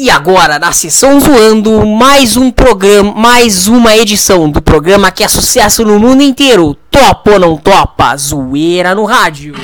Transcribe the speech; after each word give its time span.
E 0.00 0.08
agora, 0.10 0.60
na 0.60 0.70
sessão 0.70 1.18
zoando, 1.18 1.84
mais 1.84 2.36
um 2.36 2.52
programa, 2.52 3.12
mais 3.16 3.66
uma 3.66 3.96
edição 3.96 4.48
do 4.48 4.62
programa 4.62 5.10
que 5.10 5.24
é 5.24 5.28
sucesso 5.28 5.84
no 5.84 5.98
mundo 5.98 6.22
inteiro. 6.22 6.76
Topa 6.88 7.32
ou 7.32 7.38
não 7.40 7.56
topa? 7.56 8.16
Zoeira 8.16 8.94
no 8.94 9.04
rádio. 9.04 9.56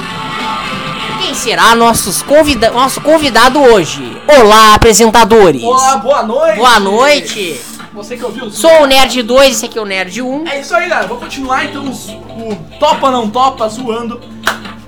Quem 1.22 1.32
será 1.36 1.76
nossos 1.76 2.20
convida 2.20 2.72
nosso 2.72 3.00
convidado 3.00 3.60
hoje? 3.60 4.20
Olá, 4.26 4.74
apresentadores. 4.74 5.62
Olá, 5.62 5.98
boa 5.98 6.25
noite. 6.25 6.57
Boa 6.57 6.80
noite. 6.80 7.61
Você 7.93 8.16
que 8.16 8.25
ouviu? 8.25 8.51
Sou 8.51 8.82
o 8.82 8.87
Nerd 8.87 9.23
2, 9.23 9.51
esse 9.53 9.66
aqui 9.66 9.79
é 9.79 9.82
o 9.82 9.87
Nerd 9.87 10.21
1. 10.21 10.48
É 10.48 10.61
isso 10.61 10.75
aí, 10.75 10.89
galera. 10.89 11.07
Vou 11.07 11.19
continuar 11.19 11.64
então 11.64 11.85
o 11.85 12.57
Topa 12.80 13.09
Não 13.09 13.30
Topa 13.30 13.69
zoando. 13.69 14.21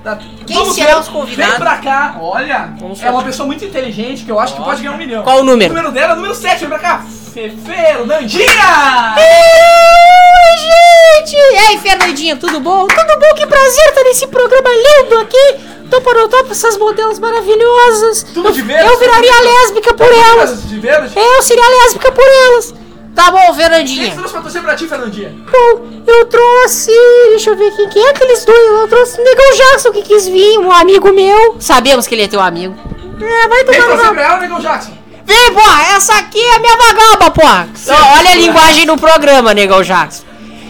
Tá- 0.07 0.17
Quem 0.47 0.57
Vamos 0.57 0.77
será 0.77 0.95
ver. 0.95 1.01
os 1.01 1.09
convidados? 1.09 1.55
Vem 1.55 1.61
pra 1.65 1.79
cá, 1.79 2.17
olha. 2.21 2.73
Vamos 2.79 3.03
é 3.03 3.11
uma 3.11 3.25
pessoa 3.25 3.45
muito 3.45 3.65
inteligente 3.65 4.25
que 4.25 4.31
eu 4.31 4.39
acho 4.39 4.55
que 4.55 4.63
pode 4.63 4.81
ganhar 4.81 4.95
um 4.95 4.99
milhão. 4.99 5.25
Qual 5.25 5.41
o 5.41 5.43
número? 5.43 5.73
O 5.73 5.77
número 5.77 5.93
dela 5.93 6.11
é 6.11 6.13
o 6.13 6.17
número 6.17 6.33
7. 6.33 6.61
Vem 6.61 6.69
pra 6.69 6.79
cá. 6.79 7.05
Fefeiro, 7.35 8.07
Nandinha! 8.07 9.17
Oi, 9.19 10.57
gente! 10.59 11.35
E 11.37 11.57
aí, 11.59 11.79
Fernandinha, 11.79 12.37
tudo 12.37 12.61
bom? 12.61 12.87
Tudo 12.87 13.19
bom? 13.19 13.35
Que 13.35 13.47
prazer 13.49 13.89
estar 13.89 14.05
nesse 14.05 14.29
programa 14.29 14.69
lindo 14.71 15.19
aqui. 15.19 15.57
Topa 15.91 16.11
ou 16.11 16.15
não 16.17 16.29
topa 16.29 16.53
essas 16.53 16.79
modelos 16.79 17.19
maravilhosas. 17.19 18.23
Tudo 18.33 18.51
eu, 18.51 18.53
de 18.53 18.63
verde? 18.63 18.89
eu 18.89 18.99
viraria 19.01 19.41
lésbica 19.41 19.93
por 19.93 20.07
elas. 20.07 20.69
De 20.69 20.79
verde? 20.79 21.19
É, 21.19 21.39
eu 21.39 21.43
seria 21.43 21.69
lésbica 21.85 22.13
por 22.13 22.25
elas. 22.25 22.75
Tá 23.17 23.31
bom, 23.31 23.39
Quem 23.39 23.49
que 23.55 23.57
Fernandinha. 23.63 24.15
trouxe 24.15 24.33
pra 24.33 24.43
torcer 24.43 24.63
pra 24.63 24.77
ti, 24.77 24.87
Fernandinha? 24.87 25.35
Bom, 25.51 25.89
eu 26.07 26.27
trouxe. 26.27 26.91
Deixa 27.31 27.51
eu 27.51 27.57
ver 27.57 27.71
quem, 27.75 27.89
quem 27.89 28.05
é 28.07 28.11
aqueles 28.11 28.45
dois. 28.45 28.59
Eu 28.59 28.89
trouxe 28.89 29.21
o 29.21 29.25
Negão 29.25 29.53
Jackson 29.57 29.91
que 29.93 30.03
quis 30.03 30.29
vir, 30.29 30.59
um 30.59 30.71
amigo 30.71 31.11
meu. 31.13 31.57
Sabemos 31.59 32.07
que 32.07 32.15
ele 32.15 32.25
é 32.25 32.29
teu 32.29 32.41
amigo. 32.41 32.77
É, 33.21 33.49
vai 33.49 33.65
Vem 33.65 33.75
tomar 33.75 33.79
no 33.79 33.87
torcer 33.89 34.05
rabo. 34.05 34.15
pra 34.15 34.25
ela, 34.25 34.37
Negão 34.39 34.61
Jackson. 34.61 34.93
Vem, 35.25 35.53
porra, 35.55 35.83
essa 35.97 36.15
aqui 36.19 36.39
é 36.41 36.55
a 36.57 36.59
minha 36.61 36.77
vagaba, 36.77 37.31
porra. 37.33 37.69
Ó, 37.89 38.19
Olha 38.19 38.31
a 38.31 38.35
linguagem 38.37 38.87
do 38.87 38.97
programa, 38.97 39.55
Negão 39.55 39.83
Jackson. 39.83 40.23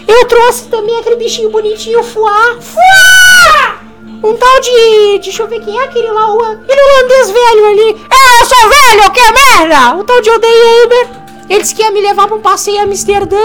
Eu 0.07 0.25
trouxe 0.27 0.69
também 0.69 0.99
aquele 1.01 1.17
bichinho 1.17 1.51
bonitinho, 1.51 2.03
Fuá. 2.05 2.57
Fuá! 2.61 3.81
Um 4.23 4.35
tal 4.37 4.61
de. 4.61 5.19
Deixa 5.21 5.43
eu 5.43 5.49
ver 5.49 5.61
quem 5.61 5.77
é 5.79 5.83
aquele 5.85 6.11
lá, 6.13 6.33
o, 6.33 6.41
aquele 6.43 6.81
holandês 6.81 7.31
velho 7.31 7.67
ali. 7.67 8.07
É, 8.09 8.43
eu 8.43 8.47
sou 8.47 8.69
velho, 8.69 9.11
que 9.11 9.33
merda! 9.33 9.97
O 9.97 10.05
tal 10.05 10.21
de 10.23 10.31
Odeiber. 10.31 11.26
Ele 11.49 11.61
disse 11.63 11.75
que 11.75 11.83
ia 11.83 11.91
me 11.91 12.01
levar 12.01 12.27
pra 12.27 12.37
um 12.37 12.41
passeio 12.41 12.77
em 12.79 12.81
Amsterdã. 12.81 13.37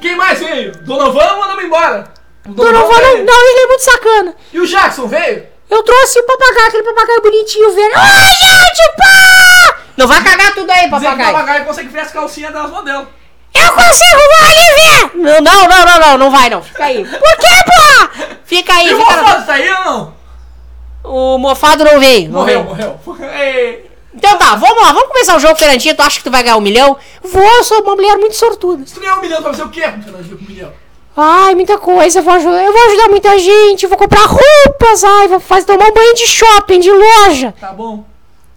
Quem 0.00 0.16
mais 0.16 0.38
veio? 0.38 0.72
Donovan 0.82 1.36
mandamos 1.38 1.64
embora. 1.64 2.04
O 2.46 2.52
Donovan 2.52 2.78
não, 2.78 3.12
veio. 3.12 3.24
não, 3.24 3.50
ele 3.50 3.60
é 3.60 3.66
muito 3.66 3.82
sacana. 3.82 4.34
E 4.52 4.60
o 4.60 4.66
Jackson 4.66 5.06
veio? 5.06 5.46
Eu 5.68 5.82
trouxe 5.82 6.18
o 6.20 6.22
papagaio, 6.22 6.68
aquele 6.68 6.82
papagaio 6.84 7.20
bonitinho, 7.22 7.74
velho. 7.74 7.92
Ai, 7.94 8.34
gente, 8.34 8.96
pá! 8.96 9.76
Não 9.96 10.06
vai 10.06 10.22
cagar 10.22 10.54
tudo 10.54 10.70
aí, 10.70 10.88
Dizer 10.88 10.90
que 10.90 10.96
o 10.96 11.00
papagaio. 11.00 11.32
papagaio 11.32 11.64
consegue 11.66 11.88
ver 11.88 12.00
as 12.00 12.10
calcinhas 12.12 12.52
das 12.52 12.70
modelos. 12.70 13.06
Eu 13.54 13.72
consigo, 13.72 14.20
vou 14.38 14.46
ali 14.46 14.74
ver! 14.74 15.16
Não, 15.16 15.40
não, 15.40 15.68
não, 15.68 15.84
não, 15.84 15.98
não, 16.00 16.18
não 16.18 16.30
vai 16.30 16.48
não. 16.48 16.62
Fica 16.62 16.84
aí. 16.84 17.04
Por 17.04 17.36
quê, 17.36 17.64
pô? 17.66 18.36
Fica 18.44 18.72
aí, 18.74 18.88
E 18.88 18.94
o 18.94 18.98
fica 18.98 19.16
Mofado 19.16 19.46
tá 19.46 19.52
aí 19.54 19.70
ou 19.70 19.84
não? 19.84 20.18
O 21.04 21.38
mofado 21.38 21.84
não 21.84 21.98
veio. 22.00 22.30
Morreu, 22.30 22.62
veio. 22.74 22.98
morreu. 23.04 23.80
Então 24.18 24.36
tá, 24.36 24.56
vamos 24.56 24.82
lá, 24.82 24.92
vamos 24.92 25.08
começar 25.08 25.36
o 25.36 25.38
jogo, 25.38 25.54
Fernandinho. 25.54 25.94
Tu 25.94 26.02
acha 26.02 26.18
que 26.18 26.24
tu 26.24 26.30
vai 26.30 26.42
ganhar 26.42 26.56
um 26.56 26.60
milhão? 26.60 26.96
Vou, 27.22 27.40
eu 27.40 27.62
sou 27.62 27.80
uma 27.82 27.94
mulher 27.94 28.16
muito 28.16 28.34
sortuda. 28.34 28.84
Se 28.84 28.94
tu 28.94 29.00
ganhar 29.00 29.16
um 29.16 29.20
milhão, 29.20 29.36
tu 29.38 29.44
vai 29.44 29.52
fazer 29.52 29.62
o 29.64 29.68
quê 29.68 29.82
com 29.82 30.44
um 30.44 30.48
milhão? 30.48 30.72
Ai, 31.16 31.54
muita 31.54 31.78
coisa, 31.78 32.18
eu 32.18 32.22
vou 32.24 32.32
ajudar, 32.34 32.64
eu 32.64 32.72
vou 32.72 32.86
ajudar 32.88 33.08
muita 33.08 33.38
gente, 33.38 33.86
vou 33.86 33.96
comprar 33.96 34.24
roupas, 34.26 35.04
ai, 35.04 35.28
vou 35.28 35.38
fazer 35.40 35.66
tomar 35.66 35.86
um 35.88 35.92
banho 35.92 36.14
de 36.14 36.26
shopping, 36.26 36.80
de 36.80 36.90
loja 36.92 37.54
Tá 37.60 37.72
bom. 37.72 38.04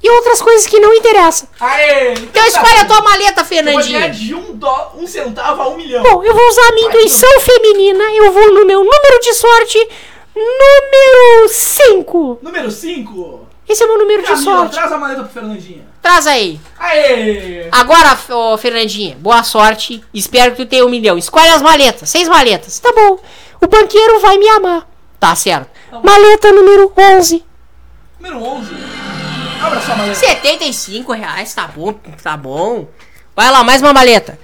e 0.04 0.10
outras 0.10 0.42
coisas 0.42 0.66
que 0.68 0.80
não 0.80 0.94
interessam. 0.94 1.48
Aê! 1.60 2.14
Então 2.14 2.44
escolhe 2.46 2.80
a 2.80 2.86
tua 2.86 3.02
maleta, 3.02 3.44
Fernandinho. 3.46 4.12
de 4.12 4.34
um, 4.36 4.56
dó, 4.56 4.94
um 4.98 5.06
centavo 5.08 5.62
a 5.62 5.70
um 5.70 5.76
milhão. 5.78 6.04
Bom, 6.04 6.24
eu 6.24 6.34
vou 6.36 6.48
usar 6.50 6.68
a 6.70 6.74
minha 6.74 6.88
intuição 6.88 7.40
feminina, 7.42 8.04
eu 8.16 8.32
vou 8.32 8.52
no 8.54 8.66
meu 8.66 8.80
número 8.84 9.20
de 9.22 9.34
sorte, 9.36 9.90
número 10.36 11.48
5. 11.50 12.40
Número 12.42 12.72
5. 12.72 13.51
Esse 13.72 13.84
é 13.84 13.86
o 13.86 13.90
meu 13.90 14.00
número 14.00 14.22
de 14.22 14.38
sorte. 14.38 14.74
traz 14.74 14.92
a 14.92 14.98
maleta 14.98 15.24
pro 15.24 15.32
Fernandinho. 15.32 15.86
Traz 16.02 16.28
aí. 16.28 16.60
Aê! 16.78 17.70
Agora, 17.72 18.18
ô, 18.30 18.58
Fernandinha, 18.58 19.16
boa 19.18 19.44
sorte. 19.44 20.04
Espero 20.14 20.52
que 20.52 20.66
tu 20.66 20.70
tenha 20.70 20.86
um 20.86 20.90
milhão. 20.90 21.18
Escolhe 21.18 21.48
as 21.48 21.62
maletas. 21.62 22.10
Seis 22.10 22.28
maletas. 22.28 22.78
Tá 22.82 22.92
bom. 22.92 23.18
O 23.62 23.68
banqueiro 23.68 24.20
vai 24.20 24.38
me 24.38 24.50
amar. 24.50 24.86
Tá 25.18 25.34
certo. 25.36 25.70
Maleta 26.04 26.52
número 26.52 26.92
11. 26.98 27.46
Número 28.20 28.44
11. 28.44 28.74
Abra 29.64 29.80
sua 29.80 29.96
maleta. 29.96 30.16
75 30.16 31.14
reais. 31.14 31.54
Tá 31.54 31.68
bom. 31.68 31.94
Tá 32.22 32.36
bom. 32.36 32.90
Vai 33.34 33.50
lá, 33.52 33.64
mais 33.64 33.82
uma 33.82 33.94
maleta. 33.94 34.38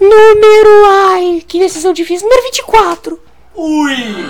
Número... 0.00 0.86
Ai, 1.12 1.44
que 1.46 1.60
decisão 1.60 1.92
difícil. 1.92 2.28
Número 2.28 2.42
24. 2.46 3.20
Ui! 3.54 4.26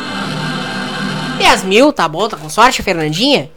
10 1.38 1.62
mil. 1.62 1.90
Tá 1.90 2.06
bom. 2.06 2.28
Tá 2.28 2.36
com 2.36 2.50
sorte, 2.50 2.82
Fernandinha? 2.82 3.50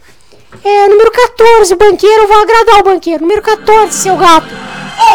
É, 0.64 0.88
número 0.88 1.10
14. 1.10 1.74
O 1.74 1.76
banqueiro 1.76 2.26
vai 2.28 2.42
agradar 2.42 2.80
o 2.80 2.82
banqueiro. 2.84 3.22
Número 3.22 3.42
14, 3.42 3.92
seu 3.92 4.16
gato. 4.16 4.48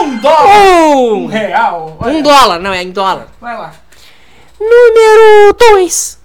Um 0.01 0.17
dólar! 0.17 0.45
Um 0.47 1.23
Um, 1.23 1.27
real! 1.27 1.97
Olha, 1.99 2.13
um 2.13 2.21
dólar. 2.21 2.59
Não, 2.59 2.71
é 2.73 2.83
em 2.83 2.91
dólar. 2.91 3.27
Vai 3.39 3.57
lá. 3.57 3.73
Número 4.59 5.53
2. 5.57 6.19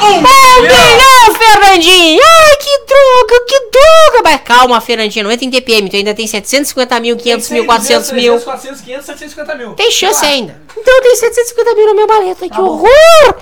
Um 0.00 0.06
Um 0.06 0.20
milhão! 0.20 1.34
Fernandinho! 1.38 2.20
Ai, 2.22 2.56
que 2.56 2.78
droga, 2.86 3.44
que 3.46 3.58
droga! 3.70 4.22
Mas 4.22 4.40
calma, 4.42 4.80
Fernandinho, 4.80 5.24
não 5.24 5.32
entra 5.32 5.44
em 5.46 5.50
TPM. 5.50 5.88
Tu 5.88 5.96
ainda 5.96 6.14
tem 6.14 6.26
750 6.26 7.00
mil, 7.00 7.16
500 7.16 7.50
mil, 7.50 7.64
400 7.66 8.12
mil. 8.12 8.40
400, 8.40 8.80
500, 8.82 9.06
750 9.06 9.54
mil. 9.56 9.74
Tem 9.74 9.90
chance 9.90 10.20
Vai 10.20 10.28
lá. 10.30 10.34
ainda. 10.36 10.60
Então 10.76 10.94
eu 10.96 11.02
tenho 11.02 11.16
750 11.16 11.74
mil 11.74 11.86
na 11.86 11.94
minha 11.94 12.06
maleta. 12.06 12.40
Que 12.44 12.48
Tá 12.50 12.56
bom. 12.56 12.62
horror! 12.68 13.34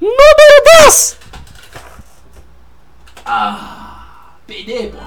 Número 0.00 0.64
10! 0.82 1.16
Peidei, 4.46 4.92
pô. 4.92 4.98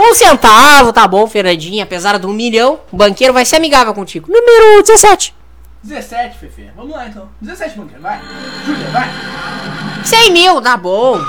Um 0.00 0.14
centavo, 0.14 0.92
tá 0.92 1.06
bom, 1.06 1.26
Fernandinho. 1.26 1.82
Apesar 1.82 2.18
do 2.18 2.28
um 2.28 2.32
milhão, 2.32 2.80
o 2.90 2.96
banqueiro 2.96 3.32
vai 3.32 3.44
ser 3.44 3.56
amigável 3.56 3.94
contigo. 3.94 4.30
Número 4.30 4.82
17. 4.82 5.34
17, 5.82 6.38
Fefe. 6.38 6.70
Vamos 6.76 6.92
lá 6.92 7.08
então. 7.08 7.28
17, 7.40 7.76
banqueiro, 7.76 8.02
vai. 8.02 8.20
Júlia, 8.64 8.86
vai. 8.90 9.08
100 10.04 10.32
mil, 10.32 10.60
tá 10.60 10.76
bom. 10.76 11.20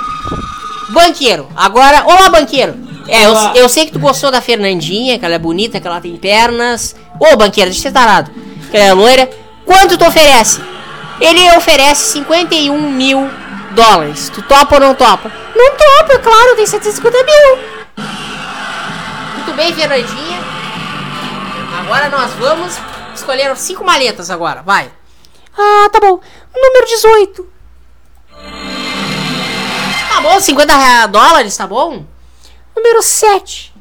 Banqueiro, 0.90 1.48
agora. 1.56 2.04
Olá, 2.06 2.30
banqueiro. 2.30 2.76
É, 3.08 3.26
eu, 3.26 3.34
eu 3.56 3.70
sei 3.70 3.86
que 3.86 3.92
tu 3.92 4.00
gostou 4.00 4.32
da 4.32 4.42
Fernandinha, 4.42 5.20
que 5.20 5.26
ela 5.26 5.36
é 5.36 5.40
bonita, 5.40 5.80
que 5.80 5.88
ela 5.88 6.00
tem 6.00 6.16
pernas. 6.16 6.96
Ô, 7.20 7.36
banqueiro, 7.36 7.70
deixa 7.70 7.88
eu 7.88 7.92
ser 7.92 7.92
tarado. 7.92 8.32
Que 8.70 8.78
ela 8.78 8.86
é 8.86 8.94
loira. 8.94 9.30
Quanto 9.66 9.98
tu 9.98 10.06
oferece? 10.06 10.62
Ele 11.20 11.58
oferece 11.58 12.14
51 12.14 12.92
mil 12.92 13.30
dólares. 13.74 14.30
Tu 14.34 14.42
topa 14.44 14.76
ou 14.76 14.82
não 14.82 14.96
topa? 14.96 15.32
Não 15.56 15.72
topa, 15.76 16.14
é 16.14 16.18
claro, 16.20 16.56
tem 16.56 16.66
750 16.66 17.18
mil. 17.24 17.58
Muito 19.36 19.54
bem, 19.54 19.74
Fernandinha. 19.74 20.40
Agora 21.80 22.10
nós 22.10 22.32
vamos 22.34 22.74
escolher 23.14 23.56
cinco 23.58 23.84
maletas 23.84 24.30
agora, 24.30 24.62
vai. 24.62 24.92
Ah, 25.58 25.90
tá 25.92 26.00
bom. 26.00 26.20
Número 26.56 26.86
18. 26.88 27.48
Tá 30.10 30.22
bom, 30.22 30.40
50 30.40 30.76
rea- 30.76 31.08
dólares, 31.08 31.56
tá 31.58 31.68
bom? 31.68 32.06
Número 32.76 33.02
7. 33.04 33.74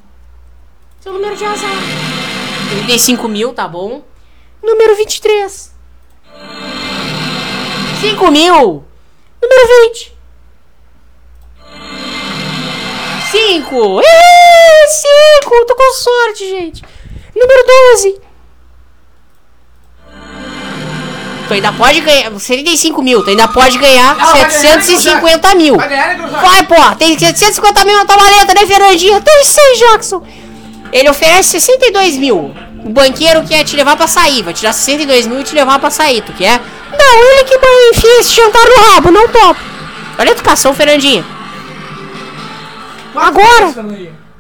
Seu 1.01 1.13
número 1.13 1.37
de 1.37 1.45
azar. 1.45 1.71
35 2.71 3.29
mil, 3.29 3.53
tá 3.53 3.67
bom? 3.69 4.03
Número 4.63 4.95
23. 4.97 5.73
5 8.01 8.31
mil. 8.31 8.85
Número 9.43 9.89
20. 9.89 10.13
5. 13.33 14.01
Ih, 14.01 14.89
5. 14.89 15.65
Tô 15.67 15.75
com 15.75 15.93
sorte, 15.95 16.49
gente. 16.49 16.83
Número 17.35 17.65
12. 17.67 18.21
Tu 21.49 21.55
ainda 21.55 21.73
pode 21.73 22.01
ganhar. 22.01 22.31
75 22.39 23.03
mil. 23.03 23.23
Tu 23.25 23.31
ainda 23.31 23.49
pode 23.49 23.79
ganhar 23.79 24.17
Ela 24.19 24.33
vai 24.33 24.49
ganhar, 24.49 24.81
750 24.81 25.55
mil. 25.55 25.77
Vai 25.77 25.89
ganhar, 25.89 26.19
né? 26.19 26.29
Vai, 26.41 26.63
pô, 26.65 26.97
tem 26.97 27.19
750 27.19 27.85
mil 27.85 27.97
na 27.97 28.07
tua 28.07 28.17
maleta, 28.17 28.55
né, 28.55 28.67
Fernandinha? 28.67 29.21
Tem 29.21 29.45
100, 29.45 29.79
Jackson. 29.79 30.23
Ele 30.93 31.11
oferece 31.11 31.61
62 31.61 32.17
mil. 32.17 32.55
O 32.85 32.91
banqueiro 32.91 33.45
quer 33.45 33.65
te 33.65 33.77
levar 33.77 33.97
pra 33.97 34.07
sair. 34.07 34.43
Vai 34.43 34.55
tirar 34.55 34.73
62 34.73 35.27
mil 35.27 35.41
e 35.41 35.45
te 35.45 35.55
levar 35.55 35.79
pra 35.79 35.91
sair. 35.91 36.23
Tu 36.23 36.33
quer? 36.33 36.61
Não, 36.99 37.33
ele 37.33 37.45
que 37.45 37.59
vai 37.59 37.91
enfiar 37.91 38.21
esse 38.21 38.35
jantar 38.35 38.65
no 38.65 38.93
rabo, 38.93 39.11
não 39.11 39.29
topo. 39.29 39.61
Olha 40.19 40.31
a 40.31 40.33
educação, 40.33 40.75
Fernandinha. 40.75 41.25
Agora. 43.15 43.67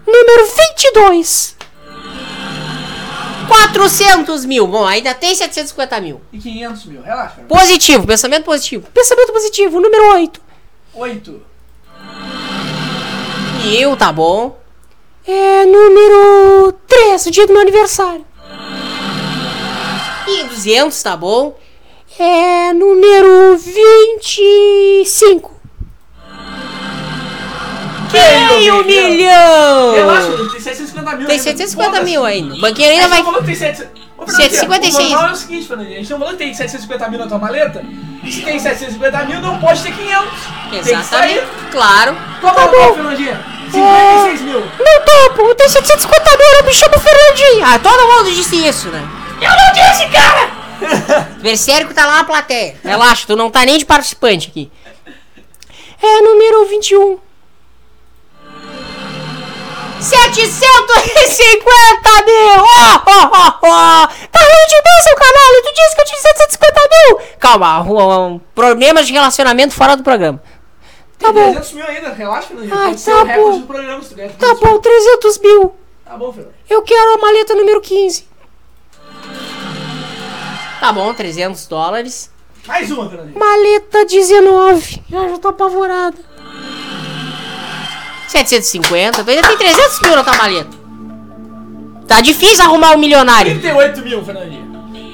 Número 0.06 0.46
22. 0.76 1.56
400 3.48 4.44
mil. 4.44 4.66
Bom, 4.66 4.84
ainda 4.84 5.14
tem 5.14 5.34
750 5.34 6.00
mil. 6.00 6.20
E 6.32 6.38
500 6.38 6.84
mil. 6.86 7.02
Relaxa. 7.02 7.42
Positivo, 7.48 8.06
pensamento 8.06 8.44
positivo. 8.44 8.88
Pensamento 8.92 9.32
positivo, 9.32 9.80
número 9.80 10.12
8. 10.14 10.40
8. 10.94 11.42
Mil, 13.64 13.96
tá 13.96 14.12
bom. 14.12 14.58
É 15.26 15.64
número 15.66 16.72
3, 16.86 17.26
o 17.26 17.30
dia 17.30 17.46
do 17.46 17.52
meu 17.52 17.62
aniversário. 17.62 18.24
E 20.26 20.44
200, 20.44 21.02
tá 21.02 21.16
bom? 21.16 21.56
É 22.18 22.72
número 22.72 23.56
25. 23.56 25.50
Meio 28.12 28.84
milhão! 28.84 29.94
Relaxa, 29.94 30.28
tem 30.50 30.60
750 30.60 31.16
mil. 31.16 31.26
Tem 31.26 31.36
ainda, 31.36 31.42
750 31.42 31.84
foda-se. 31.90 32.04
mil 32.04 32.24
ainda. 32.24 32.54
O 32.54 32.60
banqueiro 32.60 32.92
ainda 32.92 33.08
vai. 33.08 33.18
não 33.18 33.24
falou 33.24 33.40
que 33.40 33.46
tem 33.46 33.54
700. 33.56 34.02
Ô, 34.18 34.26
Fernandinha, 34.26 34.50
756. 34.60 34.94
O 34.94 35.10
normal 35.10 35.28
é 35.28 35.32
o 35.32 35.36
seguinte, 35.36 35.66
Fernandinha. 35.68 35.96
A 35.96 36.00
gente 36.00 36.10
não 36.10 36.18
falou 36.18 36.32
que 36.34 36.38
tem 36.38 36.54
750 36.54 37.08
mil 37.08 37.18
na 37.18 37.26
tua 37.26 37.38
maleta. 37.38 37.84
Se 38.30 38.42
tem 38.42 38.58
750 38.58 39.24
mil, 39.24 39.40
não 39.40 39.58
pode 39.58 39.82
ter 39.82 39.92
500. 39.92 40.28
Tem 40.70 40.82
que 40.82 40.90
Exatamente. 40.90 41.42
Claro. 41.70 42.16
Qual 42.40 42.54
Tá 42.54 42.62
é 42.62 42.64
o 42.64 42.68
total, 42.68 42.88
bom. 42.88 42.94
Fernandinha? 42.94 43.44
56 43.72 44.40
mil. 44.42 44.60
Não 44.60 45.04
topo, 45.04 45.42
eu 45.48 45.54
tenho 45.54 45.70
750 45.70 46.30
mil, 46.36 46.46
eu 46.58 46.64
me 46.64 46.72
chamo 46.74 46.98
Fernandinho. 47.00 47.64
Ah, 47.64 47.78
todo 47.78 48.06
mundo 48.06 48.30
disse 48.34 48.56
isso, 48.66 48.88
né? 48.88 49.02
Eu 49.40 49.50
não 49.50 49.72
disse, 49.72 50.06
cara! 50.08 50.61
Versérico 51.40 51.94
tá 51.94 52.04
lá 52.06 52.16
na 52.18 52.24
plateia. 52.24 52.76
Relaxa, 52.82 53.26
tu 53.26 53.36
não 53.36 53.50
tá 53.50 53.64
nem 53.64 53.78
de 53.78 53.84
participante 53.84 54.48
aqui. 54.48 54.70
É 56.02 56.20
número 56.20 56.66
21. 56.66 57.18
750 60.00 62.24
mil! 62.26 62.58
Ó, 62.58 62.64
ó, 63.06 63.30
ó, 63.32 63.54
ó! 63.62 64.06
Tá 64.06 64.40
ruim 64.40 64.66
de 64.68 64.82
bem, 64.82 65.02
seu 65.04 65.14
canal! 65.16 65.62
Tu 65.62 65.72
disse 65.74 65.94
que 65.94 66.00
eu 66.00 66.04
tinha 66.06 66.20
750 66.20 66.80
mil! 66.90 67.20
Calma, 67.38 67.80
um, 67.82 68.40
problemas 68.54 69.06
de 69.06 69.12
relacionamento 69.12 69.72
fora 69.74 69.96
do 69.96 70.02
programa. 70.02 70.42
Tá 71.18 71.32
Tem 71.32 71.34
bom. 71.34 71.52
300 71.52 71.72
mil 71.74 71.86
ainda, 71.86 72.12
relaxa, 72.12 72.48
Fernandinha. 72.48 72.76
Ai, 72.76 72.94
tá 72.96 73.12
o 73.12 73.24
recorde 73.24 73.50
bom. 73.50 73.60
do 73.60 73.66
programa 73.66 74.02
se 74.02 74.08
tu 74.08 74.14
ganhar 74.16 74.30
Tá 74.30 74.38
300 74.54 74.60
mil. 74.60 74.70
bom, 74.72 74.78
300 74.80 75.38
mil. 75.38 75.76
Tá 76.04 76.16
bom, 76.16 76.32
Fernandinha. 76.32 76.58
Eu 76.68 76.82
quero 76.82 77.14
a 77.14 77.18
maleta 77.18 77.54
número 77.54 77.80
15. 77.80 78.26
Tá 80.82 80.90
bom, 80.90 81.14
300 81.14 81.64
dólares. 81.68 82.28
Mais 82.66 82.90
uma, 82.90 83.08
Fernandinha. 83.08 83.38
Maleta 83.38 84.04
19. 84.04 85.02
Ah, 85.12 85.28
já 85.28 85.38
tô 85.38 85.46
apavorada. 85.46 86.16
750. 88.26 89.22
Tu 89.22 89.30
ainda 89.30 89.46
tem 89.46 89.58
300 89.58 90.00
mil 90.00 90.16
na 90.16 90.24
tua 90.24 90.36
maleta. 90.36 90.70
Tá 92.08 92.20
difícil 92.20 92.64
arrumar 92.64 92.94
um 92.94 92.98
milionário. 92.98 93.52
38 93.60 94.02
mil, 94.02 94.24
Fernandinha. 94.24 94.66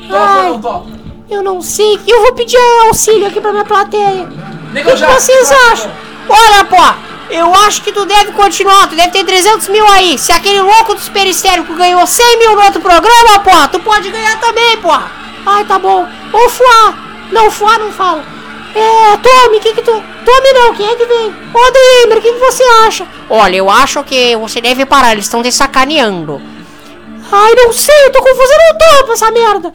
Topa 0.09 0.19
Ai. 0.19 0.47
ou 0.47 0.53
não 0.55 0.61
topa? 0.63 0.87
Eu 1.29 1.43
não 1.43 1.61
sei. 1.61 2.01
Eu 2.07 2.23
vou 2.23 2.33
pedir 2.33 2.57
auxílio 2.87 3.27
aqui 3.27 3.39
pra 3.39 3.53
minha 3.53 3.67
plateia. 3.67 4.27
O 4.27 4.73
que 4.73 4.97
já. 4.97 5.11
vocês 5.11 5.51
topa, 5.51 5.73
acham? 5.73 5.93
Olha, 6.31 6.65
pô. 6.65 7.09
Eu 7.29 7.55
acho 7.55 7.83
que 7.83 7.93
tu 7.93 8.07
deve 8.07 8.33
continuar. 8.33 8.89
Tu 8.89 8.97
deve 8.97 9.11
ter 9.11 9.23
300 9.23 9.69
mil 9.69 9.87
aí. 9.87 10.17
Se 10.17 10.33
aquele 10.33 10.63
louco 10.63 10.95
do 10.95 11.01
Superestérico 11.03 11.75
ganhou 11.75 12.07
100 12.07 12.39
mil 12.39 12.57
no 12.57 12.63
outro 12.63 12.81
programa, 12.81 13.41
pô, 13.41 13.69
tu 13.71 13.79
pode 13.81 14.11
ganhar 14.11 14.41
também, 14.41 14.79
pô. 14.79 14.99
Ai, 15.47 15.65
tá 15.65 15.79
bom. 15.79 16.07
Ou 16.33 16.49
Fuá. 16.51 16.95
Não, 17.33 17.51
Fuá 17.51 17.79
não 17.79 17.93
fala. 17.93 18.25
É, 18.75 19.17
Tommy, 19.17 19.57
o 19.57 19.61
que 19.61 19.73
que 19.75 19.83
tu... 19.83 19.91
Tommy 19.91 20.53
não, 20.55 20.75
quem 20.75 20.89
é 20.89 20.95
que 20.95 21.07
vem? 21.07 21.35
Ô, 21.55 21.71
Deimer, 21.71 22.19
o 22.19 22.23
que 22.23 22.33
que 22.33 22.39
você 22.39 22.63
acha? 22.87 23.07
Olha, 23.31 23.57
eu 23.57 23.69
acho 23.69 24.05
que 24.05 24.37
você 24.37 24.61
deve 24.61 24.85
parar. 24.87 25.13
Eles 25.13 25.25
estão 25.25 25.43
te 25.43 25.51
sacaneando. 25.51 26.41
Ai, 27.33 27.55
não 27.55 27.73
sei. 27.73 28.07
Eu 28.07 28.13
tô 28.13 28.23
confusão. 28.23 28.45
Eu 28.45 28.73
não 28.73 28.79
topo 29.01 29.13
essa 29.13 29.31
merda. 29.31 29.73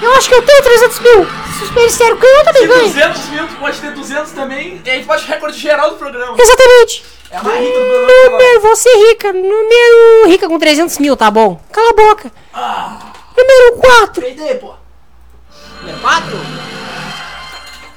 Eu 0.00 0.12
acho 0.14 0.28
que 0.28 0.34
eu 0.34 0.42
tenho 0.42 0.62
300 0.62 1.00
mil. 1.00 1.26
Se 1.58 1.64
o 1.64 1.66
Superestérico 1.66 2.20
ganhou, 2.20 2.38
eu 2.38 2.44
também 2.44 2.62
Se 2.62 2.68
ganho. 2.68 2.86
200 2.86 3.28
mil, 3.30 3.48
tu 3.48 3.54
pode 3.56 3.78
ter 3.80 3.90
200 3.90 4.30
também. 4.32 4.80
E 4.84 4.90
aí 4.90 5.00
tu 5.02 5.06
pode 5.08 5.26
recorde 5.26 5.58
geral 5.58 5.90
do 5.90 5.96
programa. 5.96 6.36
Exatamente. 6.38 7.04
É 7.30 7.36
a 7.36 7.42
mais 7.42 7.58
rica 7.60 7.78
do 7.78 7.84
programa. 7.84 8.30
Número, 8.30 8.60
você 8.60 8.88
rica. 9.08 9.32
Número 9.32 10.26
rica 10.28 10.48
com 10.48 10.58
300 10.58 10.98
mil, 10.98 11.16
tá 11.16 11.30
bom? 11.30 11.60
Cala 11.72 11.90
a 11.90 11.92
boca. 11.92 12.32
Número 13.48 13.76
4. 13.80 14.22
perder, 14.22 14.60
pô. 14.60 14.74
Número 15.80 15.98
4? 16.00 16.38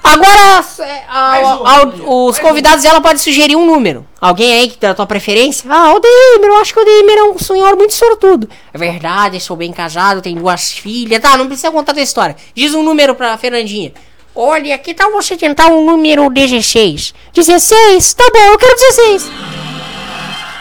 Agora, 0.04 0.66
é, 0.80 1.04
a- 1.08 1.36
a- 1.38 1.86
mais 1.86 2.00
os 2.06 2.40
convidados 2.40 2.84
dela 2.84 3.00
podem 3.02 3.18
sugerir 3.18 3.56
um 3.56 3.66
número. 3.66 4.06
Alguém 4.20 4.52
aí 4.54 4.70
que 4.70 4.78
da 4.78 4.94
tua 4.96 5.06
preferência? 5.06 5.70
Ah, 5.72 5.94
o 5.94 6.00
Deimer, 6.00 6.50
eu 6.50 6.58
acho 6.58 6.74
que 6.74 6.80
o 6.80 6.84
Deimer 6.86 7.18
é 7.18 7.24
um 7.24 7.38
senhor 7.38 7.76
muito 7.78 7.94
sortudo. 7.94 8.50
É 8.74 8.78
verdade, 8.78 9.40
sou 9.40 9.56
bem 9.56 9.72
casado, 9.72 10.22
tenho 10.22 10.40
duas 10.40 10.72
filhas. 10.72 11.22
Tá, 11.22 11.38
não 11.38 11.46
precisa 11.48 11.72
contar 11.72 11.94
tua 11.94 12.02
história. 12.02 12.36
Diz 12.56 12.74
um 12.74 12.84
número 12.84 13.14
pra 13.16 13.38
Fernandinha. 13.38 13.94
Olha, 14.36 14.78
que 14.78 14.94
tal 14.94 15.12
você 15.12 15.38
tentar 15.38 15.68
um 15.68 15.86
número 15.86 16.30
16? 16.30 17.14
16? 17.34 18.14
Tá 18.14 18.24
bom, 18.34 18.40
eu 18.40 18.58
quero 18.58 18.76
16. 18.76 19.24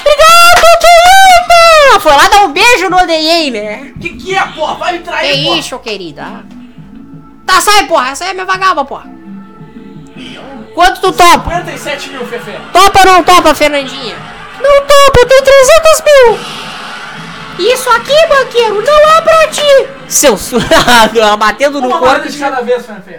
Obrigado, 0.01 0.61
querida! 1.91 2.01
Foi 2.01 2.13
lá 2.13 2.29
dar 2.29 2.45
um 2.45 2.53
beijo 2.53 2.89
no 2.89 3.07
Deimer. 3.07 3.95
Que 4.01 4.11
que 4.11 4.35
é, 4.35 4.43
pô? 4.55 4.75
Vai 4.77 4.93
me 4.93 4.99
Que 4.99 5.05
trair, 5.05 5.45
pô. 5.47 5.55
isso, 5.57 5.79
querida? 5.79 6.45
Tá, 7.47 7.61
sai, 7.61 7.87
porra. 7.87 8.11
Essa 8.11 8.25
aí 8.25 8.31
é 8.31 8.35
minha 8.35 8.47
vagaba, 8.47 8.85
porra. 8.85 9.11
Quanto 10.75 11.01
tu 11.01 11.13
topa? 11.13 11.51
57 11.51 12.11
mil, 12.11 12.27
Fefe. 12.27 12.53
Topa 12.73 13.01
ou 13.01 13.07
não 13.07 13.25
topa, 13.25 13.55
Fernandinha? 13.55 14.17
Não 14.61 14.81
topa, 14.87 15.21
eu 15.21 15.27
tenho 15.29 15.43
300 15.43 16.03
mil. 16.07 16.39
Isso 17.73 17.91
aqui, 17.91 18.27
banqueiro, 18.29 18.83
não 18.83 19.11
é 19.17 19.21
pra 19.21 19.49
ti. 19.49 19.89
Seu 20.09 20.37
surrado, 20.37 21.21
batendo 21.39 21.81
no 21.81 21.89
Uma 21.89 21.99
corpo. 21.99 22.29
de 22.29 22.39
cada 22.39 22.61
vez, 22.63 22.87
Fefe. 22.87 23.19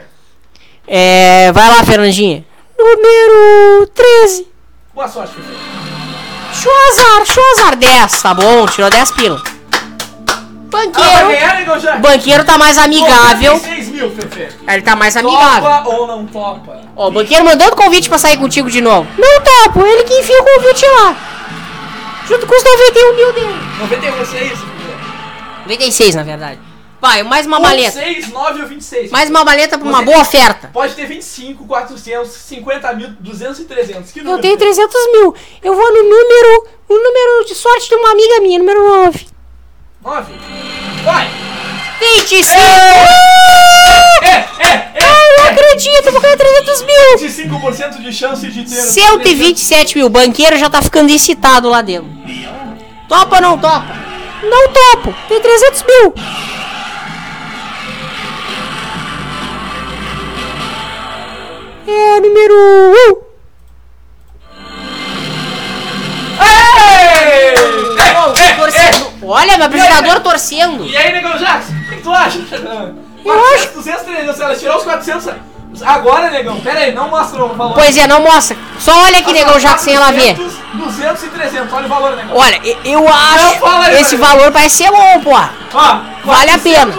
É, 0.88 1.52
vai 1.52 1.68
lá, 1.70 1.84
Fernandinha. 1.84 2.44
Número 2.78 3.88
13. 3.94 4.48
Boa 4.94 5.08
sorte, 5.08 5.34
Fefe. 5.36 5.71
Chozar, 6.62 7.25
Chozar 7.25 7.75
10, 7.75 8.22
tá 8.22 8.34
bom? 8.36 8.68
Tirou 8.68 8.90
10 8.90 9.12
pila. 9.12 9.42
Banqueiro. 10.69 11.96
O 11.96 12.00
banqueiro 12.00 12.46
tá 12.46 12.58
mais 12.58 12.78
amigável. 12.78 13.54
96 13.54 13.88
mil, 13.90 14.12
Fefe. 14.12 14.48
Ele 14.68 14.81
tá 14.84 14.96
mais 14.96 15.18
amigável. 15.18 15.69
Topa 15.69 15.90
ou 15.90 16.08
não 16.08 16.25
topa? 16.28 16.81
Ó, 16.96 17.08
o 17.08 17.12
banqueiro 17.12 17.44
mandando 17.44 17.75
convite 17.75 18.08
pra 18.08 18.19
sair 18.19 18.38
contigo 18.38 18.69
de 18.69 18.80
novo. 18.80 19.08
Não 19.18 19.42
topo, 19.42 19.86
ele 19.86 20.04
que 20.04 20.13
enfia 20.19 20.40
o 20.40 20.46
convite 20.46 20.86
lá. 20.86 21.16
Junto 22.28 22.46
com 22.46 22.56
os 22.56 22.63
91 22.63 23.16
mil 23.16 23.34
dele. 23.34 23.62
91, 23.80 24.12
você 24.18 24.38
é 24.38 24.44
isso, 24.44 24.58
Fefe. 24.58 25.62
96, 25.66 26.16
na 26.16 26.24
verdade. 26.24 26.60
Vai, 27.01 27.24
mais 27.24 27.48
uma 27.48 27.59
maleta. 27.59 28.00
6, 28.00 28.30
9 28.30 28.62
ou 28.62 28.68
26. 28.68 29.09
Mais 29.09 29.27
uma 29.27 29.44
maleta 29.44 29.75
pra 29.77 29.88
uma 29.88 29.98
Você 30.00 30.06
boa 30.06 30.18
tem- 30.18 30.21
oferta. 30.39 30.69
Pode 30.71 30.94
ter 30.94 31.07
25, 31.07 31.65
400, 31.65 32.30
50 32.31 32.94
mil, 32.94 33.09
200 33.19 33.59
e 33.59 33.63
300. 33.65 34.12
Que 34.12 34.19
Eu 34.19 34.24
número? 34.25 34.42
tenho 34.44 34.53
Fefe? 34.53 34.65
300 34.71 35.12
mil. 35.12 35.36
Eu 35.63 35.75
vou 35.75 35.92
no 35.92 36.03
número. 36.03 36.68
O 36.88 36.94
número 36.94 37.45
de 37.48 37.56
sorte 37.56 37.89
de 37.89 37.95
uma 37.95 38.12
amiga 38.12 38.39
minha, 38.41 38.60
número 38.60 38.88
9. 38.88 39.25
9. 40.03 40.34
Vai! 41.03 41.27
25! 42.00 42.51
É, 44.22 44.27
é, 44.27 44.36
é! 44.60 44.91
Ai, 45.01 45.38
não 45.38 45.46
acredito, 45.46 46.05
eu 46.05 46.12
vou 46.12 46.22
ganhar 46.22 46.38
300 46.38 46.81
mil. 46.84 47.17
25% 47.17 48.01
de 48.01 48.13
chance 48.13 48.48
de 48.48 48.63
ter. 48.63 48.75
127 48.75 49.98
mil. 49.98 50.05
O 50.05 50.10
banqueiro 50.10 50.55
já 50.60 50.70
tá 50.70 50.81
ficando 50.84 51.10
excitado 51.12 51.67
lá 51.67 51.81
dentro. 51.81 52.10
Topa 53.10 53.38
ou 53.38 53.41
não 53.41 53.58
topa? 53.58 53.88
Não 54.43 54.67
topo. 54.70 55.15
Tem 55.27 55.41
300 55.41 55.84
mil. 55.84 56.13
É 61.88 62.20
número 62.20 62.54
1. 63.18 63.32
Ei! 66.44 67.56
Oh, 68.14 68.40
É, 68.40 68.50
é, 68.50 68.54
torcendo. 68.56 69.12
Olha, 69.24 69.58
meu 69.58 69.66
apresentador 69.68 70.20
torcendo. 70.22 70.86
E 70.86 70.96
aí, 70.96 71.12
Negão 71.12 71.38
Jackson, 71.38 71.74
o 71.74 71.90
que, 71.90 71.96
que 71.96 72.02
tu 72.04 72.12
acha? 72.12 72.38
Eu 72.38 73.24
400, 73.24 73.54
acho- 73.62 73.74
200, 73.76 74.02
300, 74.04 74.36
se 74.36 74.44
ela 74.44 74.56
tirar 74.56 74.78
os 74.78 74.84
400... 74.84 75.34
Agora, 75.86 76.30
Negão, 76.30 76.60
pera 76.60 76.80
aí, 76.82 76.94
não 76.94 77.08
mostra 77.08 77.44
o 77.46 77.54
valor. 77.56 77.74
Pois 77.74 77.98
é, 77.98 78.06
não 78.06 78.20
mostra. 78.22 78.58
Só 78.78 78.92
olha 79.04 79.20
aqui, 79.20 79.32
negão, 79.32 79.58
já 79.58 79.74
que 79.76 79.82
sem 79.84 79.96
ela 79.96 80.12
ver. 80.12 80.36
400, 80.36 80.54
200 80.74 81.24
e 81.24 81.28
300, 81.30 81.74
olha 81.74 81.86
o 81.86 81.90
valor, 81.90 82.16
Negão. 82.18 82.36
Olha, 82.36 82.62
eu 82.84 83.08
acho 83.08 83.60
fala 83.60 83.86
aí, 83.86 84.02
esse 84.02 84.18
valor 84.18 84.52
parece 84.52 84.84
ser 84.84 84.92
bom, 84.92 85.22
porra. 85.22 85.50
Ó, 85.74 86.00
Vale 86.26 86.52
a 86.52 86.60
400 86.60 86.62
pena. 86.62 86.94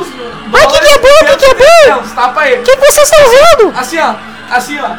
Ai, 0.55 0.67
que 0.67 0.79
que 0.81 0.87
é 0.89 0.99
bom, 0.99 1.27
que 1.27 1.37
que 1.37 1.45
é 1.45 1.55
bom? 1.55 1.93
300, 2.01 2.13
Tapa 2.13 2.41
aí. 2.41 2.55
O 2.61 2.63
que, 2.63 2.77
que 2.77 2.93
vocês 2.93 3.11
estão 3.13 3.31
vendo? 3.31 3.79
Assim, 3.79 3.99
ó, 3.99 4.15
assim, 4.57 4.79
ó. 4.81 4.91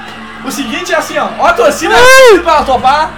O 0.48 0.51
seguinte 0.51 0.93
é 0.93 0.98
assim, 0.98 1.17
ó. 1.17 1.27
Ó 1.39 1.45
a 1.48 1.53
torcida 1.53 1.95
pra 2.43 2.53
ela 2.53 2.63
topar. 2.65 3.12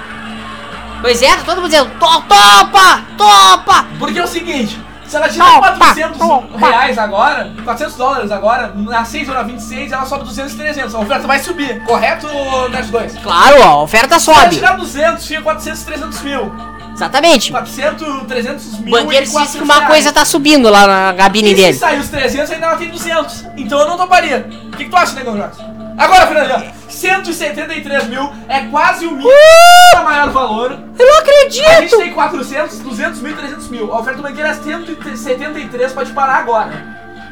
Pois 1.01 1.21
é, 1.21 1.27
tá 1.35 1.43
todo 1.43 1.57
mundo 1.61 1.69
dizendo, 1.69 1.89
to, 1.99 2.05
topa, 2.21 3.01
topa. 3.17 3.85
Porque 3.99 4.17
é 4.19 4.23
o 4.23 4.27
seguinte, 4.27 4.79
se 5.05 5.15
ela 5.15 5.29
tirar 5.29 5.55
Topa, 5.55 5.71
400 5.77 6.17
topa. 6.17 6.57
reais 6.57 6.97
agora, 6.97 7.51
400 7.63 7.95
dólares 7.95 8.31
agora, 8.31 8.73
na 8.75 9.05
6 9.05 9.29
ou 9.29 9.35
na 9.35 9.43
26, 9.43 9.91
ela 9.91 10.05
sobe 10.05 10.23
200 10.25 10.53
e 10.53 10.57
300. 10.57 10.95
A 10.95 10.99
oferta 10.99 11.27
vai 11.27 11.39
subir, 11.39 11.83
correto, 11.83 12.27
Nerd 12.71 12.89
2? 12.91 13.11
Se 13.11 13.19
Claro, 13.19 13.55
ó, 13.61 13.63
a 13.67 13.81
oferta 13.83 14.15
ela 14.15 14.19
sobe. 14.19 14.55
tirar 14.55 14.77
200, 14.77 15.27
fica 15.27 15.41
400 15.43 15.81
e 15.81 15.85
300 15.85 16.21
mil. 16.21 16.55
Exatamente. 16.95 17.51
400, 17.51 18.23
300 18.27 18.65
O 18.73 18.81
mil 18.81 18.91
banqueiro 18.91 19.15
e 19.23 19.27
disse 19.27 19.33
400 19.33 19.57
que 19.57 19.63
uma 19.63 19.73
reais. 19.75 19.87
coisa 19.89 20.13
tá 20.13 20.25
subindo 20.25 20.69
lá 20.69 20.87
na 20.87 21.13
cabine 21.13 21.51
E 21.51 21.55
dele. 21.55 21.73
se 21.73 21.79
sair 21.79 21.99
os 21.99 22.09
300, 22.09 22.51
ainda 22.51 22.65
ela 22.67 22.77
tem 22.77 22.89
200. 22.89 23.45
Então 23.57 23.79
eu 23.79 23.87
não 23.87 23.97
toparia. 23.97 24.47
O 24.67 24.71
que, 24.77 24.85
que 24.85 24.89
tu 24.89 24.95
acha, 24.95 25.13
Negão 25.13 25.37
Jacques? 25.37 25.59
Agora, 25.97 26.27
Fernandinho, 26.27 26.73
173 26.89 28.07
mil, 28.07 28.29
é 28.49 28.61
quase 28.71 29.05
o 29.05 29.11
mil, 29.11 29.27
Uh! 29.27 30.03
maior 30.03 30.29
valor. 30.29 30.71
Eu 30.99 31.05
não 31.05 31.17
A 31.21 31.23
gente 31.49 31.61
acredito! 31.65 31.97
tem 31.97 32.13
400, 32.13 32.79
200 32.79 33.19
mil 33.21 33.31
e 33.31 33.35
300 33.35 33.67
mil. 33.69 33.93
A 33.93 33.99
oferta 33.99 34.17
do 34.17 34.23
banqueiro 34.23 34.49
é 34.49 34.53
173, 34.53 35.93
pode 35.93 36.11
parar 36.11 36.35
agora. 36.39 36.71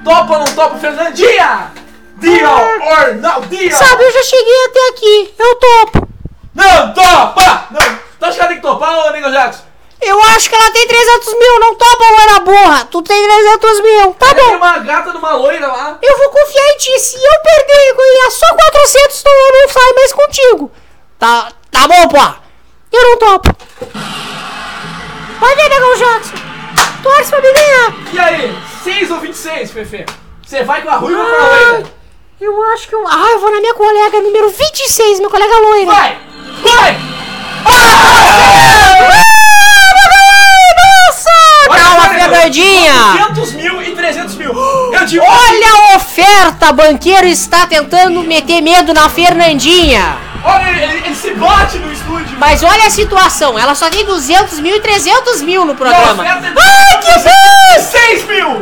Topa 0.03 0.33
ou 0.33 0.39
não 0.39 0.45
topa, 0.45 0.77
Fernandinha? 0.77 1.71
Deal 2.17 2.53
or 2.53 3.15
no 3.15 3.41
deal? 3.47 3.71
Sabe, 3.77 4.03
eu 4.03 4.13
já 4.13 4.23
cheguei 4.23 4.65
até 4.69 4.89
aqui. 4.89 5.33
Eu 5.39 5.55
topo. 5.55 6.07
Não 6.55 6.93
topa! 6.93 7.67
Não. 7.71 8.02
Tu 8.23 8.27
acha 8.27 8.35
que 8.35 8.39
ela 8.39 8.47
tem 8.47 8.55
que 8.55 8.63
topar, 8.63 9.05
ô 9.07 9.11
Nego 9.11 9.29
Jackson? 9.31 9.63
Eu 10.01 10.17
acho 10.23 10.49
que 10.49 10.55
ela 10.55 10.71
tem 10.71 10.87
300 10.87 11.33
mil. 11.37 11.59
Não 11.59 11.75
topa, 11.75 12.03
loira 12.09 12.39
burra. 12.39 12.85
Tu 12.89 13.01
tem 13.01 13.21
300 13.21 13.81
mil. 13.81 14.13
Tá 14.13 14.33
Tem 14.33 14.45
bom. 14.45 14.55
uma 14.55 14.79
gata 14.79 15.11
de 15.11 15.17
uma 15.17 15.33
loira 15.35 15.67
lá. 15.67 15.97
Eu 16.01 16.17
vou 16.17 16.29
confiar 16.29 16.69
em 16.69 16.77
ti. 16.77 16.97
Se 16.99 17.17
eu 17.17 17.41
perder 17.43 17.89
e 17.89 17.93
ganhar 17.95 18.31
só 18.31 18.45
400, 18.55 19.19
então 19.19 19.33
eu 19.33 19.51
não 19.61 19.69
saio 19.69 19.95
mais 19.95 20.13
contigo. 20.13 20.71
Tá, 21.19 21.51
tá 21.69 21.85
bom, 21.85 22.07
pô. 22.07 22.17
Eu 22.93 23.03
não 23.09 23.17
topo. 23.17 23.49
Vai 25.41 25.55
ver, 25.57 25.69
Negão 25.69 25.95
Jackson. 25.97 26.35
Torce 27.03 27.29
pra 27.29 27.41
me 27.41 27.51
ganhar. 27.51 27.93
E 28.13 28.19
aí, 28.19 28.57
6 28.85 29.11
ou 29.11 29.19
26, 29.19 29.71
Fefe? 29.71 30.05
Você 30.47 30.63
vai 30.63 30.81
com 30.81 30.89
a 30.89 30.95
ruiva 30.95 31.19
ou 31.21 31.25
com 31.27 31.35
a 31.35 31.39
Ai, 31.45 31.65
loira? 31.71 31.93
eu 32.39 32.63
acho 32.71 32.87
que 32.87 32.95
eu... 32.95 33.05
Ah, 33.05 33.31
eu 33.31 33.39
vou 33.39 33.51
na 33.51 33.59
minha 33.59 33.73
colega 33.73 34.21
número 34.21 34.49
26, 34.49 35.17
minha 35.19 35.29
colega 35.29 35.57
loira. 35.59 35.91
Vai! 35.91 36.32
Fernandinha. 42.51 43.29
200 43.33 43.53
mil 43.53 43.81
e 43.81 43.91
300 43.95 44.35
mil. 44.35 44.53
Eu 44.91 45.05
digo 45.05 45.23
Olha 45.23 45.93
a 45.93 45.95
oferta! 45.95 46.71
Banqueiro 46.73 47.27
está 47.27 47.65
tentando 47.67 48.21
meter 48.23 48.61
medo 48.61 48.93
na 48.93 49.07
Fernandinha. 49.09 50.17
Olha, 50.43 50.69
ele, 50.69 51.05
ele- 51.05 51.15
se 51.15 51.33
bate 51.35 51.77
no 51.77 51.91
estúdio. 51.91 52.37
Mas 52.37 52.63
olha 52.63 52.87
a 52.87 52.89
situação, 52.89 53.57
ela 53.57 53.73
só 53.75 53.89
tem 53.89 54.03
200 54.05 54.59
mil 54.59 54.75
e 54.75 54.79
300 54.81 55.41
mil 55.41 55.63
no 55.63 55.73
programa. 55.75 56.15
Não, 56.15 56.23
oferta 56.23 56.47
é 56.47 56.53
Ai, 56.57 56.97
que 56.99 57.19
bom! 57.19 57.81
6 57.81 58.27
mil! 58.27 58.47
Eu 58.49 58.61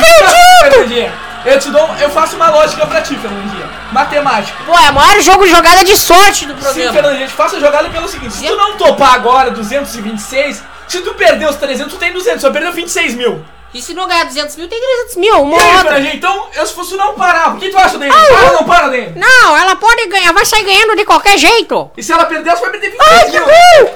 não 0.00 0.04
acredito! 0.04 0.62
Fernandinha, 0.72 1.12
eu 1.44 1.58
te 1.60 1.70
dou, 1.70 1.88
eu 2.00 2.10
faço 2.10 2.34
uma 2.34 2.50
lógica 2.50 2.84
pra 2.86 3.02
ti, 3.02 3.14
Fernandinha. 3.16 3.70
Matemática. 3.92 4.56
Pô, 4.66 4.76
é 4.76 4.90
o 4.90 4.94
maior 4.94 5.20
jogo 5.20 5.44
de 5.44 5.50
jogada 5.50 5.84
de 5.84 5.96
sorte 5.96 6.46
do 6.46 6.54
Sim, 6.54 6.60
programa. 6.60 6.92
Fernandinha, 6.92 7.24
a 7.24 7.26
gente 7.28 7.36
faça 7.36 7.56
a 7.56 7.60
jogada 7.60 7.88
pelo 7.90 8.08
seguinte: 8.08 8.34
se 8.34 8.44
tu 8.46 8.56
não 8.56 8.76
topar 8.76 9.14
agora 9.14 9.50
226, 9.52 10.62
se 10.92 11.00
tu 11.02 11.14
perder 11.14 11.48
os 11.48 11.56
300, 11.56 11.92
tu 11.92 11.98
tem 11.98 12.12
200, 12.12 12.40
só 12.40 12.50
perdeu 12.50 12.72
26 12.72 13.14
mil. 13.14 13.44
E 13.74 13.80
se 13.80 13.94
não 13.94 14.06
ganhar 14.06 14.24
200 14.24 14.54
mil, 14.56 14.68
tem 14.68 14.78
300 14.78 15.16
mil. 15.16 15.42
Uma 15.42 15.56
E 15.56 15.60
aí, 15.60 15.66
outra. 15.68 15.82
Fernandinha, 15.84 16.14
então, 16.14 16.46
eu 16.54 16.66
se 16.66 16.74
fosse 16.74 16.94
não 16.94 17.14
parar, 17.14 17.54
o 17.54 17.58
que 17.58 17.70
tu 17.70 17.78
acha 17.78 17.96
dele? 17.96 18.12
Ah, 18.14 18.26
Para 18.34 18.46
ou 18.48 18.52
não 18.52 18.64
para 18.64 18.88
dele? 18.88 19.12
Não, 19.16 19.56
ela 19.56 19.74
pode 19.76 20.06
ganhar, 20.08 20.30
vai 20.34 20.44
sair 20.44 20.62
ganhando 20.62 20.94
de 20.94 21.06
qualquer 21.06 21.38
jeito. 21.38 21.90
E 21.96 22.02
se 22.02 22.12
ela 22.12 22.26
perder, 22.26 22.50
você 22.54 22.60
vai 22.60 22.70
perder 22.70 22.94
Ai, 23.00 23.24
26 23.24 23.32
que 23.32 23.40
mil. 23.40 23.48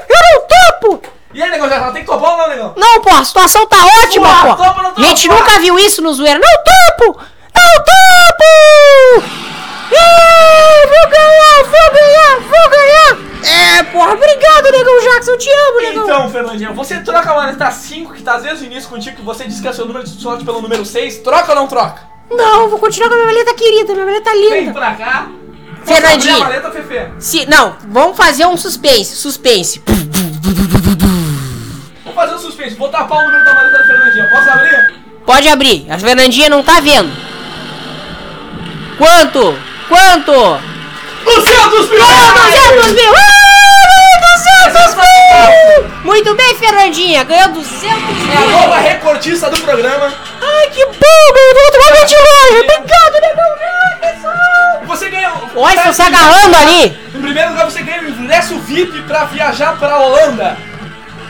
Eu 0.09 0.17
não 0.23 0.47
topo! 0.49 1.03
E 1.35 1.43
aí, 1.43 1.50
negão, 1.50 1.67
ela 1.67 1.93
tem 1.93 2.03
que 2.03 2.09
topar 2.11 2.31
ou 2.31 2.38
não, 2.38 2.49
negão? 2.49 2.73
Não, 2.75 3.03
pô, 3.03 3.11
a 3.11 3.23
situação 3.23 3.67
tá 3.67 3.76
ótima, 4.03 4.29
pô. 4.41 4.55
topa, 4.65 4.83
não 4.83 4.91
topa? 4.95 5.03
Gente 5.03 5.29
nunca 5.29 5.59
viu 5.61 5.79
isso 5.79 6.00
no 6.00 6.15
zoeira. 6.15 6.38
Não 6.38 6.49
topo! 6.65 7.21
Não 7.55 7.85
topo! 7.85 9.26
Ih, 9.93 10.87
vou 10.88 11.11
ganhar, 11.11 11.65
vou 11.65 11.65
ganhar, 11.65 11.65
vou 11.65 11.93
ganhar! 11.93 12.06
É, 13.76 13.83
porra, 13.83 14.14
obrigado, 14.14 14.73
Negão 14.73 15.00
Jackson, 15.02 15.33
eu 15.33 15.38
te 15.38 15.50
amo, 15.50 15.80
Negão. 15.83 16.04
Então, 16.04 16.30
Fernandinha, 16.30 16.73
você 16.73 16.99
troca 17.00 17.30
a 17.30 17.35
maleta 17.35 17.71
5, 17.71 18.14
que 18.14 18.23
tá 18.23 18.38
desde 18.38 18.64
o 18.64 18.66
início 18.66 18.88
contigo, 18.88 19.16
que 19.16 19.23
você 19.23 19.45
disse 19.45 19.61
que 19.61 19.68
é 19.68 19.73
seu 19.73 19.85
número 19.85 20.02
de 20.02 20.18
sorte 20.18 20.47
pelo 20.47 20.62
número 20.62 20.83
6, 20.83 21.18
troca 21.18 21.50
ou 21.50 21.56
não 21.56 21.66
troca? 21.66 22.00
Não, 22.30 22.71
vou 22.71 22.78
continuar 22.78 23.09
com 23.11 23.14
a 23.14 23.18
minha 23.18 23.26
maleta 23.26 23.54
querida, 23.54 23.92
minha 23.92 24.06
maleta 24.06 24.30
Vem 24.30 24.61
linda. 24.61 24.73
pra 24.73 24.95
cá. 24.95 25.28
A 25.88 26.38
maleta, 26.38 26.71
Fefe? 26.71 27.12
Se, 27.18 27.45
não, 27.47 27.76
vamos 27.88 28.16
fazer 28.16 28.47
um 28.47 28.56
suspense, 28.56 29.14
suspense. 29.14 29.83
Vou 32.02 32.14
fazer 32.14 32.35
um 32.35 32.38
suspense, 32.38 32.75
vou 32.76 32.88
tapar 32.88 33.18
o 33.18 33.26
número 33.26 33.45
da 33.45 33.54
maleta 33.54 33.76
da 33.78 33.85
Fernandinha. 33.85 34.30
Posso 34.30 34.50
abrir? 34.50 34.95
Pode 35.26 35.49
abrir, 35.49 35.87
a 35.90 35.99
Fernandinha 35.99 36.49
não 36.49 36.62
tá 36.62 36.80
vendo. 36.80 37.12
Quanto? 38.97 39.54
Quanto? 39.87 40.33
200 41.25 41.90
mil! 41.90 42.00
Ah, 42.02 42.73
200 42.73 42.92
mil! 42.92 43.12
Ah, 43.14 43.36
200 44.37 44.95
mil! 44.95 45.90
Muito 46.05 46.35
bem, 46.35 46.55
Fernandinha, 46.57 47.25
ganhou 47.25 47.49
200 47.49 47.83
É 47.88 48.37
a 48.37 48.40
mil! 48.40 48.50
nova 48.50 48.78
recordista 48.78 49.50
do 49.50 49.61
programa. 49.62 50.12
Ai, 50.40 50.69
que 50.71 50.85
bom, 50.85 50.93
meu 51.35 51.73
tu 51.73 51.95
vai 51.95 52.05
de 52.05 52.14
longe! 52.14 52.64
Obrigado, 52.64 53.14
negão! 53.23 53.57
Ai, 53.62 54.12
pessoal! 54.12 54.83
Você 54.87 55.09
ganha. 55.11 55.33
Olha, 55.55 55.75
estão 55.75 55.93
se 55.93 56.02
Em 56.02 56.07
agarrando 56.07 56.57
ali! 56.57 56.99
primeiro 57.12 57.50
lugar, 57.50 57.64
você 57.64 57.83
ganha 57.83 58.02
o 58.02 58.09
ingresso 58.09 58.59
VIP 58.61 59.02
pra 59.02 59.25
viajar 59.25 59.76
pra 59.78 59.99
Holanda. 59.99 60.57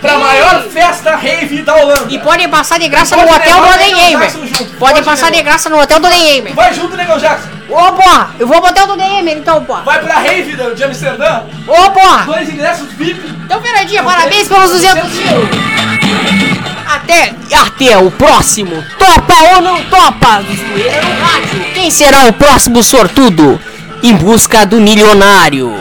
Pra 0.00 0.18
maior 0.18 0.62
festa 0.64 1.16
rave 1.16 1.62
da 1.62 1.74
Holanda. 1.74 2.06
E 2.12 2.18
podem 2.18 2.48
passar 2.50 2.78
de 2.78 2.86
graça 2.88 3.16
Pode 3.16 3.28
no 3.30 3.34
hotel 3.36 3.54
do 3.56 3.62
levar 3.62 3.70
o 3.70 3.74
Oden 3.74 3.86
Negão 3.94 4.04
Eimer. 4.04 4.20
Jackson 4.20 4.46
junto, 4.46 4.64
Podem 4.76 4.94
pode 4.96 5.04
passar 5.06 5.30
de 5.32 5.42
graça 5.42 5.68
no 5.70 5.80
hotel 5.80 6.00
do 6.00 6.06
Oden 6.06 6.22
Eimer. 6.28 6.54
Vai 6.54 6.74
junto, 6.74 6.96
Negão 6.96 7.18
Jackson. 7.18 7.48
Ô, 7.76 7.92
porra, 7.92 8.30
eu 8.38 8.46
vou 8.46 8.58
pro 8.62 8.70
hotel 8.70 8.86
do 8.86 9.02
Eimer 9.02 9.36
então, 9.36 9.62
porra. 9.62 9.82
Vai 9.82 10.00
pra 10.00 10.14
rave 10.14 10.56
de 10.74 10.82
Amsterdã. 10.82 11.42
Ô, 11.68 11.90
porra. 11.90 12.24
Dois 12.24 12.48
ingressos 12.48 12.90
VIP. 12.92 13.20
Então, 13.44 13.60
Fernandinha, 13.60 14.02
parabéns 14.02 14.48
pelos 14.48 14.70
200 14.70 15.12
mil. 15.12 15.48
Até, 16.86 17.34
até 17.52 17.98
o 17.98 18.10
próximo. 18.10 18.82
Topa 18.98 19.34
ou 19.54 19.60
não 19.60 19.82
topa? 19.84 20.42
Quem 21.74 21.90
será 21.90 22.24
o 22.24 22.32
próximo 22.32 22.82
sortudo? 22.82 23.60
Em 24.02 24.14
busca 24.14 24.64
do 24.64 24.80
milionário. 24.80 25.74